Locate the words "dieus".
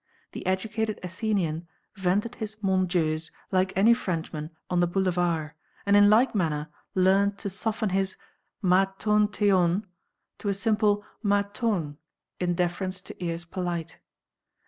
2.87-3.29